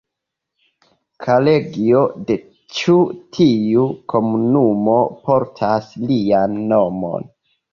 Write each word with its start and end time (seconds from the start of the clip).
Kolegio 1.25 1.99
de 2.31 2.37
ĉi 2.79 2.95
tiu 3.39 3.85
komunumo 4.15 4.97
portas 5.29 5.93
lian 6.11 6.59
nomon. 6.75 7.31